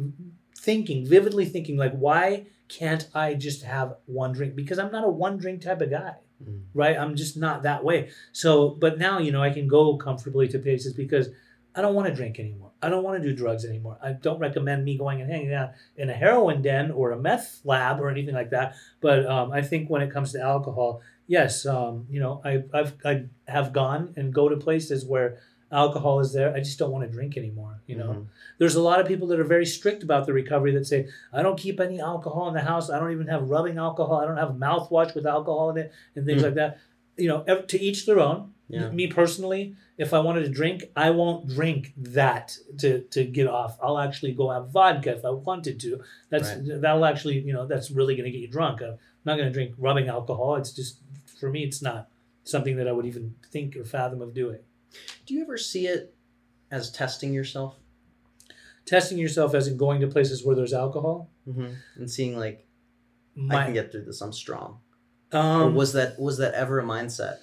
[0.59, 4.57] thinking, vividly thinking, like, why can't I just have one drink?
[4.57, 6.62] Because I'm not a one drink type of guy, Mhm.
[6.74, 6.96] right?
[6.98, 8.11] I'm just not that way.
[8.33, 11.29] So, but now you know I can go comfortably to places because
[11.74, 12.69] I don't want to drink anymore.
[12.83, 13.99] I don't want to do drugs anymore.
[14.03, 17.61] I don't recommend me going and hanging out in a heroin den or a meth
[17.64, 18.75] lab or anything like that.
[19.01, 22.95] But um, I think when it comes to alcohol, yes, um, you know, I, I've
[23.05, 25.38] I have gone and go to places where
[25.73, 26.53] alcohol is there.
[26.55, 27.81] I just don't want to drink anymore.
[27.87, 28.27] You know, Mhm.
[28.59, 31.43] there's a lot of people that are very strict about the recovery that say, I
[31.43, 32.90] don't keep any alcohol in the house.
[32.90, 34.16] I don't even have rubbing alcohol.
[34.16, 36.47] I don't have mouthwash with alcohol in it and things Hmm.
[36.47, 36.79] like that.
[37.20, 38.54] You know, to each their own.
[38.68, 38.88] Yeah.
[38.90, 43.76] Me personally, if I wanted to drink, I won't drink that to, to get off.
[43.83, 46.00] I'll actually go have vodka if I wanted to.
[46.28, 48.80] That's that'll actually, you know, that's really going to get you drunk.
[48.80, 50.54] I'm not going to drink rubbing alcohol.
[50.54, 51.00] It's just
[51.40, 52.09] for me, it's not
[52.44, 54.61] something that I would even think or fathom of doing.
[55.26, 56.14] Do you ever see it
[56.70, 57.74] as testing yourself
[58.90, 61.30] Testing yourself as in going to places where there's alcohol.
[61.46, 61.74] mm-hmm.
[61.96, 62.66] and seeing like
[63.48, 64.20] I can get through this.
[64.20, 64.80] I'm strong.
[65.33, 67.37] Um, or was that was that ever a mindset?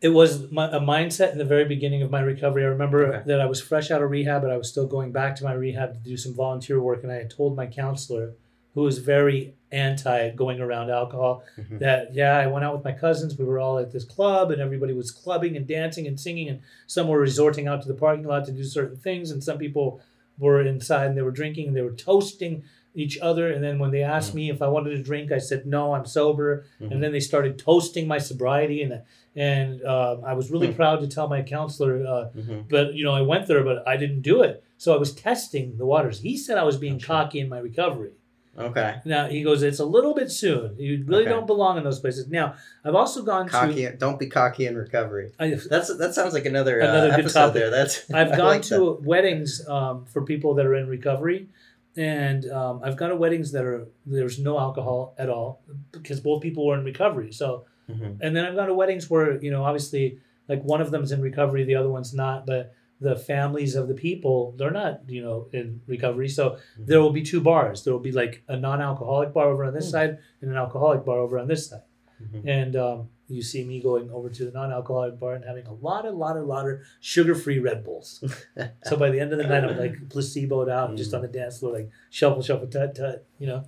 [0.00, 2.62] it was my, a mindset in the very beginning of my recovery.
[2.62, 3.22] I remember Okay.
[3.26, 5.54] that I was fresh out of rehab, but I was still going back to my
[5.54, 7.02] rehab to do some volunteer work.
[7.02, 8.34] And I had told my counselor,
[8.74, 11.78] who was very anti going around alcohol, Mhm.
[11.78, 13.38] that, yeah, I went out with my cousins.
[13.38, 16.50] We were all at this club and everybody was clubbing and dancing and singing.
[16.50, 19.30] And some were resorting out to the parking lot to do certain things.
[19.30, 20.00] And some people
[20.38, 23.50] were inside and they were drinking and they were toasting each other.
[23.52, 24.36] And then when they asked Mm.
[24.36, 26.92] me if I wanted to drink, I said, no, I'm sober Mhm.
[26.92, 29.02] and then they started toasting my sobriety and
[29.36, 30.74] and um, I was really Hmm.
[30.74, 32.64] proud to tell my counselor uh, Mhm.
[32.70, 35.76] but you know I went there but I didn't do it so I was testing
[35.76, 37.06] the waters he said I was being Gotcha.
[37.06, 38.12] cocky in my recovery
[38.56, 38.94] Okay.
[39.04, 41.30] now he goes it's a little bit soon you really Okay.
[41.32, 42.54] don't belong in those places now
[42.84, 43.88] I've also gone to Cocky.
[43.98, 45.32] Don't be cocky in recovery.
[45.40, 47.54] I, That's that sounds like another, Another uh, good episode topic.
[47.54, 47.70] there.
[47.70, 51.48] That's I've gone like to weddings um, for people that are in recovery,
[51.96, 56.42] and um, I've gone to weddings that are there's no alcohol at all because both
[56.42, 57.32] people were in recovery.
[57.32, 57.64] So.
[57.90, 58.16] Mhm.
[58.22, 61.20] and then I've gone to weddings where you know obviously like one of them's in
[61.20, 65.48] recovery, the other one's not, but the families of the people they're not you know
[65.52, 69.48] in recovery so there will be two bars there will be like a non-alcoholic bar
[69.48, 69.90] over on this Mm.
[69.90, 71.82] side and an alcoholic bar over on this side
[72.22, 72.46] Mhm.
[72.46, 76.04] and um, you see me going over to the non-alcoholic bar and having a lot,
[76.06, 78.22] a lot, a lot of sugar-free Red Bulls.
[78.84, 81.58] so by the end of the night, I'm like placeboed out, just on the dance
[81.58, 83.24] floor, like shuffle, shuffle, tut, tut.
[83.38, 83.64] You know,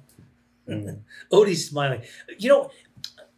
[0.68, 0.98] Mm.
[1.32, 2.02] Odie's smiling.
[2.38, 2.70] You know,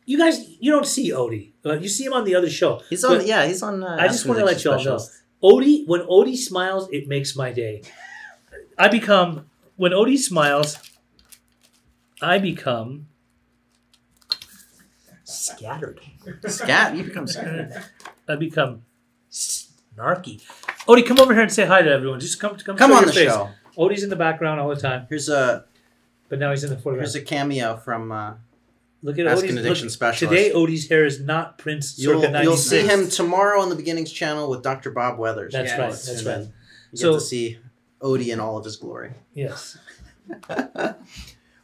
[0.06, 1.52] you guys, you don't see Odie.
[1.62, 2.80] You see him on the other show.
[2.88, 3.26] He's on.
[3.26, 3.82] Yeah, he's on.
[3.84, 4.98] Uh, I just want to let y'all know,
[5.42, 5.86] Odie.
[5.86, 7.82] When Odie smiles, it makes my day.
[8.78, 9.44] I become
[9.76, 10.78] when Odie smiles.
[12.22, 13.08] I become
[15.56, 16.00] scattered.
[16.46, 17.90] Scat, you become scat.
[18.28, 18.82] I become
[19.30, 20.42] snarky.
[20.86, 22.20] Odie, come over here and say hi to everyone.
[22.20, 23.28] Just come, come, Come on the face.
[23.28, 23.50] show.
[23.76, 25.64] Odie's in the background all the time, Here's a
[26.28, 27.00] but now he's in the foreground.
[27.06, 28.12] here's a cameo from.
[28.12, 28.34] Uh,
[29.02, 30.36] look at Ask Odie's an Addiction look, Specialist.
[30.36, 34.12] Today, Odie's hair is not Prince you'll circa you'll see him tomorrow on the Beginnings
[34.12, 34.90] channel with Dr.
[34.90, 35.52] Bob Weathers.
[35.52, 35.78] That's Yes.
[35.78, 35.88] right.
[35.90, 36.34] That's And right.
[36.38, 36.52] then
[36.92, 37.58] You So- get to see
[38.02, 39.12] Odie in all of his glory.
[39.34, 39.78] Yes.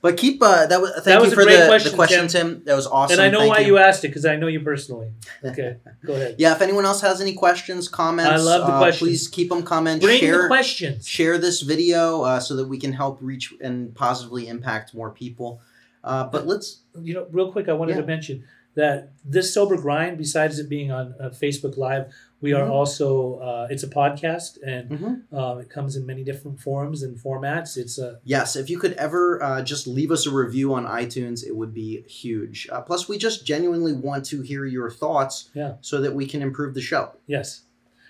[0.04, 2.62] But keep uh, that was thank That was you for the question, the question, Tim.
[2.66, 3.14] That was awesome.
[3.14, 3.78] and I know Thank why you.
[3.78, 5.08] asked it because I know you personally.
[5.42, 6.34] Okay, go ahead.
[6.38, 8.98] Yeah, if anyone else has any questions, comments, I love the uh, questions.
[9.08, 10.00] please keep them coming.
[10.00, 11.08] Bring share the questions.
[11.08, 15.62] share this video uh, so that we can help reach and positively impact more people.
[16.04, 18.02] Uh, but let's you know, real quick, I wanted Yeah.
[18.02, 22.66] to mention that this sober grind, besides it being on uh, Facebook Live, we are
[22.66, 22.70] Mhm.
[22.70, 25.22] also uh, it's a podcast and Mhm.
[25.32, 27.76] uh, it comes in many different forms and formats.
[27.76, 31.44] It's a Yes, if you could ever uh, just leave us a review on iTunes,
[31.46, 32.68] it would be huge.
[32.70, 35.74] Uh, plus, we just genuinely want to hear your thoughts Yeah.
[35.80, 37.12] so that we can improve the show.
[37.26, 37.62] yes.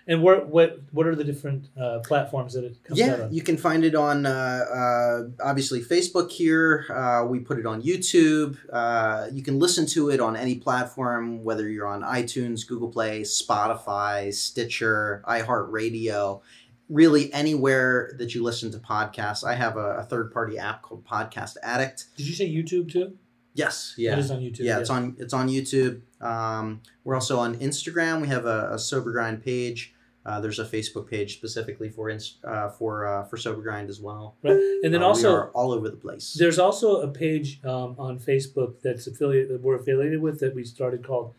[0.06, 3.32] And where what what are the different uh, platforms that it comes out Yeah, on?
[3.32, 6.84] you can find it on uh, uh, obviously Facebook here.
[6.94, 8.58] Uh, we put it on YouTube.
[8.70, 13.22] Uh, you can listen to it on any platform, whether you're on iTunes, Google Play,
[13.22, 16.42] Spotify, Stitcher, iHeartRadio.
[16.90, 19.42] Really, anywhere that you listen to podcasts.
[19.42, 22.04] I have a, a third party app called Podcast Addict.
[22.18, 23.16] Did you say YouTube too?
[23.54, 24.58] Yes, yeah, It is on YouTube.
[24.60, 24.80] yeah.
[24.80, 26.02] It's on it's on YouTube.
[26.20, 28.20] Um, we're also on Instagram.
[28.20, 29.93] We have a, a Sober Grind page.
[30.26, 32.10] Uh, there's a Facebook page specifically for
[32.44, 34.36] uh, for uh, for Sober Grind as well.
[34.42, 34.52] Right.
[34.82, 36.34] And then Uh, we also are all over the place.
[36.38, 40.64] There's also a page um, on Facebook that's affiliated that we're affiliated with that we
[40.64, 41.34] started called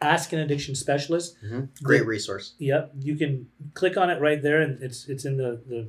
[0.00, 1.36] Ask an Addiction Specialist.
[1.44, 1.68] Mhm.
[1.82, 2.54] Great resource.
[2.58, 5.88] Yep, you can click on it right there, and it's it's in the, the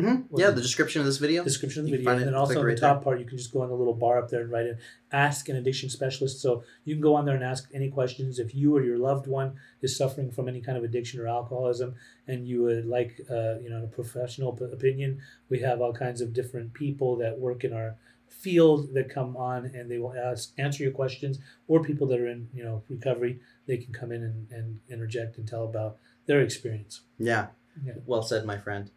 [0.00, 1.44] hmm Yeah, the description of this video.
[1.44, 3.52] description of the video, and then also in right the top part, you can just
[3.52, 4.78] go on the little bar up there and write in
[5.12, 8.54] "Ask an Addiction Specialist." So you can go on there and ask any questions if
[8.54, 11.94] you or your loved one is suffering from any kind of addiction or alcoholism,
[12.26, 15.20] and you would like, uh, you know, a professional p- opinion.
[15.48, 17.96] We have all kinds of different people that work in our
[18.28, 22.28] field that come on and they will ask answer your questions or people that are
[22.28, 26.40] in you know recovery they can come in and, and interject and tell about their
[26.42, 27.46] experience Yeah.
[27.84, 27.94] Yeah.
[28.06, 28.90] Well said, my friend.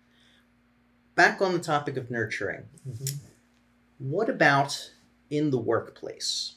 [1.16, 2.64] Back on the topic of nurturing.
[2.88, 3.18] Mhm.
[4.00, 4.92] What about
[5.30, 6.56] in the workplace?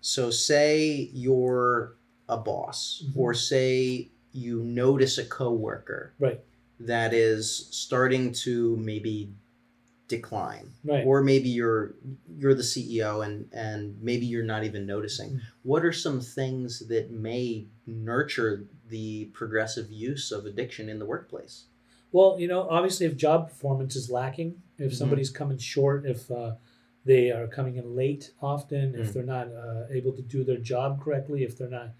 [0.00, 1.96] So, say you're
[2.28, 3.16] a boss, Mhm.
[3.16, 6.40] or say you notice a coworker Right.
[6.80, 9.32] that is starting to maybe
[10.08, 11.94] decline, right or maybe you're
[12.36, 15.30] you're the CEO and and maybe you're not even noticing.
[15.36, 15.40] Mhm.
[15.62, 21.64] What are some things that may nurture the progressive use of addiction in the workplace?
[22.14, 24.94] Well, you know, obviously, if job performance is lacking, if Mhm.
[24.94, 26.54] somebody's coming short, if uh,
[27.04, 29.12] they are coming in late often, if Mm.
[29.14, 31.90] they're not uh, able to do their job correctly, if they're not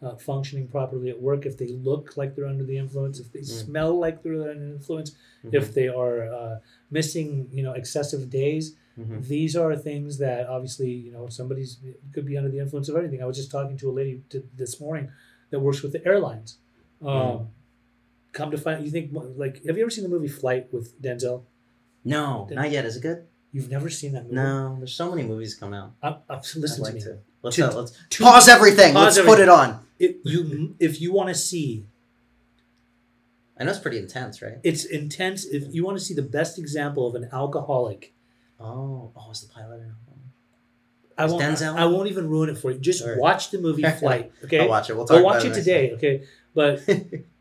[0.00, 3.40] uh, functioning properly at work, if they look like they're under the influence, if they
[3.40, 3.46] Mm.
[3.64, 5.16] smell like they're under the influence,
[5.50, 6.60] if they are uh,
[6.92, 9.26] missing, you know, excessive days, Mhm.
[9.26, 11.78] these are things that obviously, you know, somebody's
[12.12, 13.20] could be under the influence of anything.
[13.22, 15.08] I was just talking to a lady t- this morning
[15.50, 16.58] that works with the airlines.
[17.02, 17.46] Um, Mm.
[18.34, 21.44] Come to find, you think like, have you ever seen the movie Flight with Denzel?
[22.04, 22.84] no, not yet.
[22.84, 23.26] Is it good?
[23.52, 24.34] You've never seen that movie?
[24.34, 25.92] No, there's so many movies coming out.
[26.02, 27.00] I, I, listen I'd to like me.
[27.02, 27.18] to.
[27.42, 28.92] Let's To- uh, let's Two- pause everything.
[28.92, 29.80] Pause let's put it on.
[29.98, 31.86] It, you, if you want to see,
[33.58, 34.58] I know it's pretty intense, right?
[34.64, 35.44] it's intense.
[35.46, 38.12] If you want to see the best example of an alcoholic,
[38.60, 39.82] Oh, oh, is the pilot?
[41.16, 41.42] I won't.
[41.42, 41.76] Denzel?
[41.76, 42.78] I won't even ruin it for you.
[42.78, 43.16] Just right.
[43.16, 44.32] watch the movie Flight.
[44.44, 44.96] Okay, I'll watch it.
[44.96, 45.92] We'll talk about watch it today.
[45.92, 46.82] Okay, but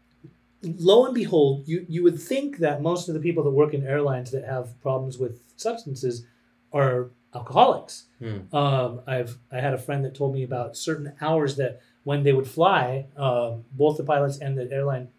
[0.64, 3.86] lo and behold, you you would think that most of the people that work in
[3.86, 6.26] airlines that have problems with substances
[6.72, 8.06] are alcoholics.
[8.20, 8.56] Hmm.
[8.56, 12.34] Um, I've I had a friend that told me about certain hours that when they
[12.34, 15.10] would fly, um, both the pilots and the airline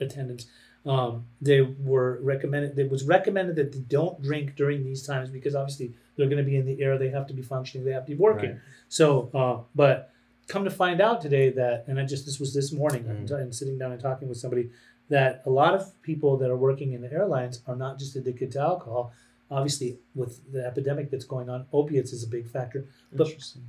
[0.00, 0.46] attendants,
[0.84, 2.78] um, they were recommended.
[2.78, 6.50] It was recommended that they don't drink during these times because obviously they're going to
[6.50, 6.98] be in the air.
[6.98, 7.84] They have to be functioning.
[7.86, 8.50] They have to be working.
[8.50, 8.60] Right.
[8.88, 10.10] So, uh, but
[10.48, 13.30] come to find out today that, and I just this was this morning, Mm.
[13.30, 14.70] and sitting down and talking with somebody
[15.12, 18.50] that a lot of people that are working in the airlines are not just addicted
[18.52, 19.12] to alcohol.
[19.50, 23.28] Obviously, with the epidemic that's going on, opiates is a big factor, but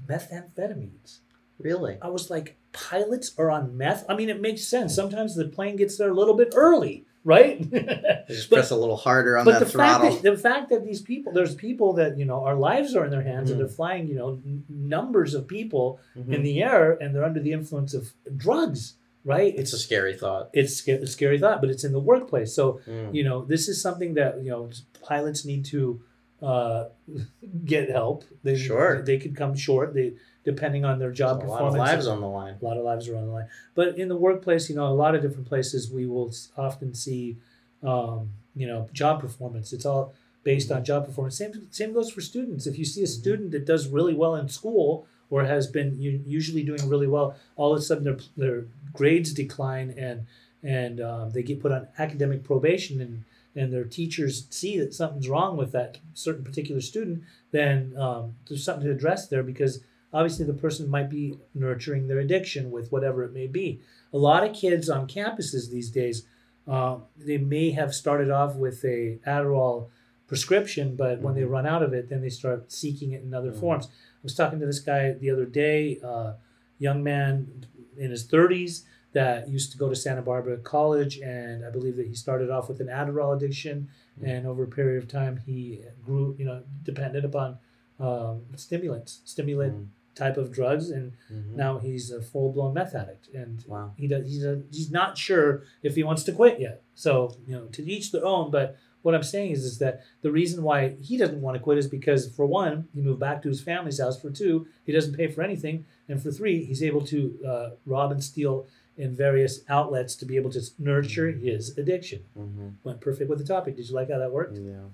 [0.10, 1.20] methamphetamines.
[1.60, 1.98] Really?
[2.02, 4.06] I was like, pilots are on meth.
[4.10, 4.96] I mean, it makes sense.
[4.96, 7.60] Sometimes the plane gets there a little bit early, right?
[8.28, 10.10] Just But- press a little harder on but that the throttle.
[10.10, 13.06] fact that the fact that these people, there's people that you know, our lives are
[13.06, 13.64] in their hands, and Mm.
[13.66, 16.34] they're flying, you know, n- numbers of people Mhm.
[16.34, 19.54] in the air, and they're under the influence of drugs, right?
[19.58, 20.50] It's a scary thought.
[20.54, 22.54] it's a scary thought, but it's in the workplace.
[22.54, 23.14] So Mm.
[23.16, 24.70] you know, this is something that you know
[25.02, 26.02] pilots need to
[26.42, 26.90] uh,
[27.66, 28.26] get help.
[28.44, 29.02] They, Sure.
[29.02, 29.94] they could come short.
[29.94, 32.56] They depending on their job There's a lot of lives on the line.
[32.62, 33.48] a lot of lives are on the line.
[33.76, 37.38] But in the workplace, you know, a lot of different places, we will often see,
[37.82, 39.72] um, you know, job performance.
[39.72, 41.38] It's all based on job performance.
[41.38, 42.68] Same same goes for students.
[42.68, 46.64] If you see a student that does really well in school or has been usually
[46.64, 50.26] doing really well, all of a sudden their their grades decline and
[50.64, 53.24] and um, they get put on academic probation and
[53.56, 58.64] and their teachers see that something's wrong with that certain particular student, then um, there's
[58.64, 63.24] something to address there because obviously the person might be nurturing their addiction with whatever
[63.24, 63.80] it may be.
[64.12, 66.26] A lot of kids on campuses these days,
[66.68, 69.90] uh, they may have started off with a Adderall
[70.28, 71.50] prescription, but when they Mhm.
[71.52, 73.60] run out of it, then they start seeking it in other Mhm.
[73.60, 73.88] forms.
[74.24, 76.34] I was talking to this guy the other day, uh,
[76.80, 77.66] young man
[77.98, 82.08] in his 30s that used to go to Santa Barbara College, and I believe that
[82.08, 84.28] he started off with an Adderall addiction, Mhm.
[84.28, 87.58] and over a period of time, he grew, you know, dependent upon
[88.00, 89.88] um, stimulants, stimulant Mm.
[90.16, 91.56] type of drugs, and Mhm.
[91.56, 93.94] now he's a full blown meth addict, and Wow.
[93.96, 96.82] he does he's a, he's not sure if he wants to quit yet.
[96.96, 98.50] So you know, to each their own.
[98.50, 101.78] But what I'm saying is is that the reason why he doesn't want to quit
[101.78, 104.20] is because for one, he moved back to his family's house.
[104.20, 108.12] For two, he doesn't pay for anything, and for three, he's able to uh, rob
[108.12, 108.66] and steal
[108.98, 112.24] in various outlets to be able to nurture his addiction.
[112.38, 112.74] Mhm.
[112.84, 113.76] Went perfect with the topic.
[113.76, 114.58] Did you like how that worked?
[114.58, 114.86] Yeah.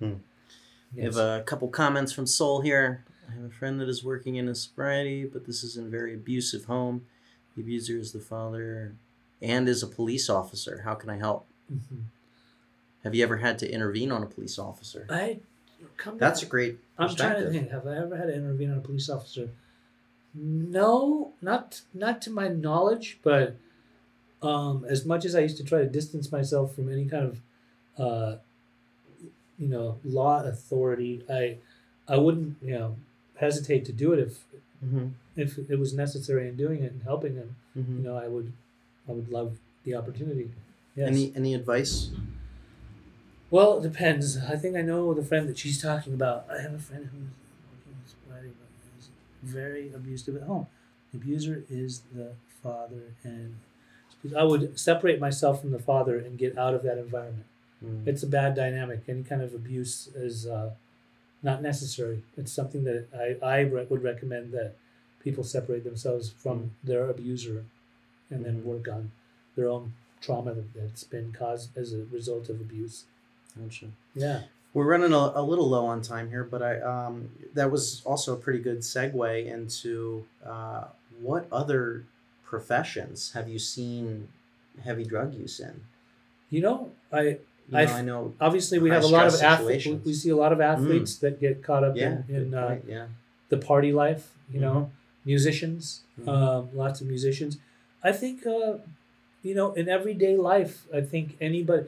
[0.00, 0.14] We
[0.94, 1.16] Yes.
[1.16, 3.04] have a couple comments from Soul here.
[3.28, 5.88] I have a friend that is working in a sobriety, but this is in a
[5.88, 7.04] very abusive home.
[7.56, 8.94] The abuser is the father
[9.42, 10.82] and is a police officer.
[10.84, 11.46] How can I help?
[11.72, 12.04] Mhm.
[13.04, 15.06] Have you ever had to intervene on a police officer?
[15.08, 15.38] I
[15.96, 16.18] come.
[16.18, 17.70] That's a great I'm trying to think.
[17.70, 19.50] Have I ever had to intervene on a police officer?
[20.34, 23.18] No, not not to my knowledge.
[23.22, 23.56] But
[24.42, 27.40] um, as much as I used to try to distance myself from any kind of,
[27.98, 28.36] uh,
[29.58, 31.58] you know, law authority, I
[32.08, 32.96] I wouldn't you know
[33.36, 34.44] hesitate to do it if
[34.84, 35.08] Mm-hmm.
[35.34, 37.56] if it was necessary in doing it and helping them.
[37.76, 37.96] Mm-hmm.
[37.96, 38.52] You know, I would
[39.08, 40.50] I would love the opportunity.
[40.94, 41.08] Yes.
[41.08, 42.10] Any any advice?
[43.50, 44.36] Well, it depends.
[44.36, 46.46] I think I know the friend that she's talking about.
[46.50, 47.30] I have a friend who's
[47.70, 49.08] working sobriety, but is
[49.42, 50.66] very abusive at home.
[51.12, 52.32] The abuser is the
[52.62, 53.56] father, and
[54.36, 57.46] I would separate myself from the father and get out of that environment.
[57.82, 58.08] Mm-hmm.
[58.08, 59.04] It's a bad dynamic.
[59.08, 60.72] Any kind of abuse is uh,
[61.42, 62.22] not necessary.
[62.36, 63.06] It's something that
[63.42, 64.74] I, I re- would recommend that
[65.22, 67.64] people separate themselves from their abuser
[68.30, 68.64] and then Mhm.
[68.64, 69.12] work on
[69.56, 73.04] their own trauma that- that's been caused as a result of abuse.
[74.14, 74.42] Yeah.
[74.74, 78.34] We're running a, a little low on time here, but I um, that was also
[78.34, 80.84] a pretty good segue into uh,
[81.20, 82.04] what other
[82.44, 84.28] professions have you seen
[84.84, 85.80] heavy drug use in?
[86.50, 87.38] You know, I You
[87.70, 88.34] know, I- know.
[88.40, 89.86] obviously we have a lot of athletes.
[89.86, 92.78] We, we see a lot of athletes that get caught up Yeah, in, in uh,
[92.86, 93.06] yeah.
[93.48, 94.30] the party life.
[94.52, 94.90] You know,
[95.26, 96.28] musicians, Mhm.
[96.28, 97.58] um, lots of musicians.
[98.02, 98.78] I think, uh,
[99.42, 101.84] you know, in everyday life, I think anybody.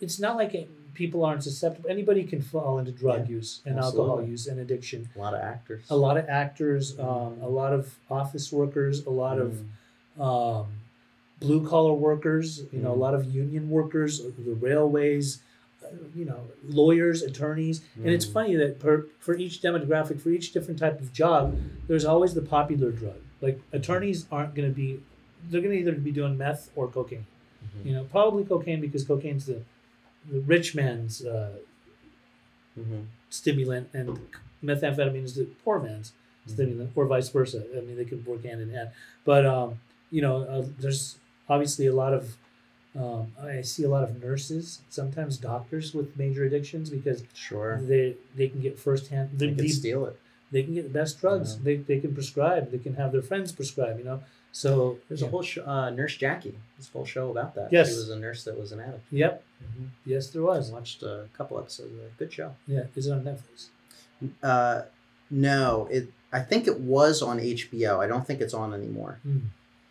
[0.00, 0.54] It's not like
[0.98, 1.88] people aren't susceptible.
[1.88, 5.08] Anybody can fall into drug Yeah, use and alcohol use and addiction.
[5.14, 5.84] A lot of actors.
[5.90, 9.50] A lot of actors, um, a lot of office workers, a lot of
[10.18, 10.20] Mm.
[10.20, 10.66] um,
[11.40, 13.04] blue collar workers, you know, a Mm.
[13.06, 15.40] lot of union workers, the railways,
[15.84, 17.80] uh, you know, lawyers, attorneys.
[17.94, 18.32] And it's Mm.
[18.32, 21.56] funny that per, for each demographic, for each different type of job,
[21.86, 23.20] there's always the popular drug.
[23.40, 25.00] Like attorneys aren't going to be,
[25.48, 27.26] they're going to either be doing meth or cocaine.
[27.64, 27.86] Mhm.
[27.86, 29.60] You know, probably cocaine because cocaine's the,
[30.30, 31.52] the rich man's uh,
[32.78, 33.06] Mhm.
[33.30, 34.18] stimulant and
[34.62, 36.12] methamphetamine is the poor man's
[36.46, 37.64] stimulant or vice versa.
[37.76, 38.90] I mean, they can work hand in hand.
[39.24, 42.36] But, um, you know, uh, there's obviously a lot of,
[42.96, 47.80] um, I see a lot of nurses, sometimes doctors with major addictions because Sure.
[47.82, 50.16] they they can get firsthand, They they, could they, steal it.
[50.52, 51.56] they can get the best drugs.
[51.56, 51.60] Yeah.
[51.64, 54.22] They, they can prescribe, they can have their friends prescribe, you know.
[54.52, 55.28] So, There's yeah.
[55.28, 56.54] a whole show, uh, Nurse Jackie.
[56.76, 57.72] There's a whole show about that.
[57.72, 57.90] Yes.
[57.90, 59.04] She was a nurse that was an addict.
[59.12, 59.44] Yep.
[59.62, 59.84] Mm-hmm.
[60.06, 60.70] Yes, there was.
[60.70, 62.16] I watched a couple episodes of it.
[62.18, 62.54] Good show.
[62.66, 62.84] Yeah.
[62.96, 63.66] Is it on Netflix?
[64.42, 64.82] Uh,
[65.30, 66.08] No, it.
[66.32, 67.98] I think it was on HBO.
[67.98, 69.18] I don't think it's on anymore.
[69.22, 69.38] Hmm.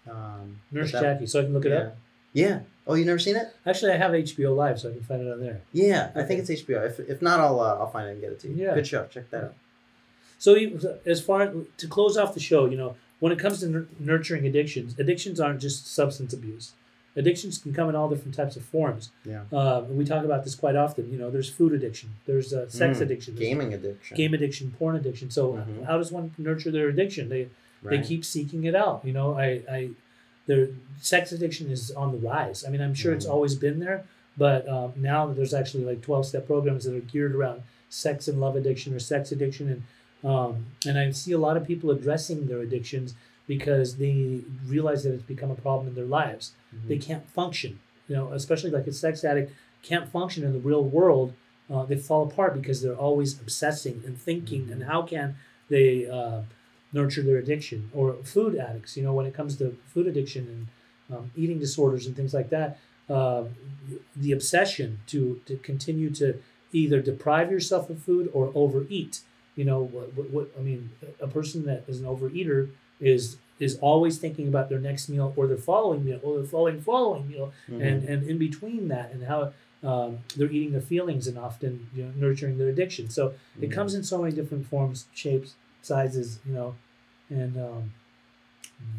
[0.09, 1.77] Um, Nurse that- Jackie, so I can look it yeah.
[1.77, 1.97] up.
[2.33, 2.59] Yeah.
[2.85, 3.47] Oh, you never seen it?
[3.65, 5.61] Actually, I have HBO Live, so I can find it on there.
[5.73, 6.85] Yeah, I think it's HBO.
[6.85, 8.55] If, if not, I'll uh, I'll find it and get it to you.
[8.65, 8.75] Yeah.
[8.75, 9.05] Good show.
[9.07, 9.53] Check that out.
[10.39, 10.55] So,
[11.05, 14.45] as far to close off the show, you know, when it comes to nur- nurturing
[14.45, 16.73] addictions, addictions aren't just substance abuse.
[17.15, 19.09] Addictions can come in all different types of forms.
[19.25, 19.41] Yeah.
[19.51, 21.11] Uh, and we talk about this quite often.
[21.11, 24.15] You know, there's food addiction, there's uh, sex Mm, addiction, there's Gaming addiction.
[24.17, 25.31] game addiction, porn addiction.
[25.31, 25.85] So, Mhm.
[25.85, 27.29] how does one nurture their addiction?
[27.29, 27.47] They
[27.83, 28.01] Right.
[28.01, 29.01] they keep seeking it out.
[29.03, 29.89] You know, I, I,
[30.47, 30.69] their
[31.01, 32.63] sex addiction is on the rise.
[32.65, 33.31] I mean, I'm sure it's Mhm.
[33.31, 34.05] always been there,
[34.37, 38.39] but um, now there's actually like 12 step programs that are geared around sex and
[38.39, 39.83] love addiction or sex addiction, and
[40.23, 43.13] um, and I see a lot of people addressing their addictions
[43.47, 46.51] because they realize that it's become a problem in their lives.
[46.75, 46.87] Mhm.
[46.87, 47.79] They can't function.
[48.07, 49.53] You know, especially like a sex addict
[49.83, 51.33] can't function in the real world.
[51.69, 54.69] Uh, they fall apart because they're always obsessing and thinking.
[54.71, 55.35] And how can
[55.69, 56.41] they uh,
[56.93, 57.89] nurture their addiction?
[57.93, 60.47] Or food addicts, you know, when it comes to food addiction
[61.09, 63.49] and um, eating disorders and things like that, um,
[64.15, 66.41] the obsession to to continue to
[66.73, 69.21] either deprive yourself of food or overeat.
[69.57, 70.89] You know, what, what, what I mean,
[71.19, 72.69] a person that is an overeater
[73.01, 76.79] is is always thinking about their next meal or their following meal or their following
[76.79, 77.81] following meal Mhm.
[77.87, 79.51] and and in between that and how
[79.83, 83.73] um, they're eating their feelings and often you know nurturing their addiction so it Mhm.
[83.77, 86.75] comes in so many different forms shapes sizes you know
[87.29, 87.83] and um,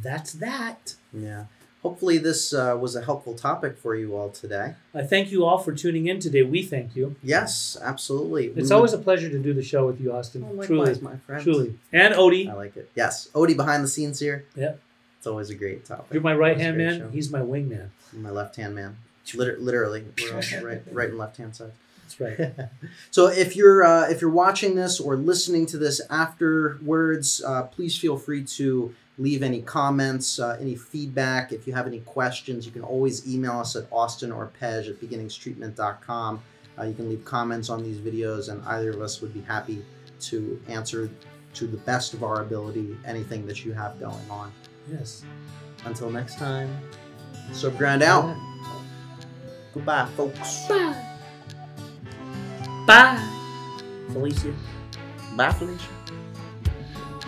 [0.03, 1.45] that's that Yeah.
[1.83, 4.75] Hopefully, this uh, was a helpful topic for you all today.
[4.95, 8.47] i thank you all for tuning in today we thank you Yes, absolutely.
[8.57, 11.43] it's always a pleasure to do the show with you austin oh, truly my friend.
[11.43, 12.91] truly and odie I like it.
[12.97, 14.45] Yes, Odie behind the scenes here.
[14.57, 14.75] Yeah.
[15.19, 16.13] It's always a great topic.
[16.13, 17.15] you're my right hand Always a great man show.
[17.15, 18.97] he's my wingman my left hand man.
[19.35, 20.05] Liter- literally,
[20.63, 21.73] right, right and left hand side.
[22.03, 22.55] that's right
[23.11, 27.97] so if you're uh, if you're watching this or listening to this afterwards, uh, please
[27.99, 31.53] feel free to leave any comments, uh, any feedback.
[31.53, 35.01] If you have any questions, you can always email us at austin or pej at
[35.01, 36.41] beginningstreatment.com.
[36.79, 39.85] Uh, you can leave comments on these videos, and either of us would be happy
[40.21, 41.11] to answer
[41.55, 44.53] to the best of our ability anything that you have going on.
[44.91, 45.25] yes
[45.85, 46.69] Until next time,
[47.51, 48.37] Subground out.
[49.75, 50.67] Goodbye, folks.
[50.69, 51.05] bye
[52.87, 53.19] bye
[54.13, 54.55] felicia
[55.37, 55.89] Bye, Felicia.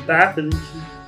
[0.06, 0.99] bye felicia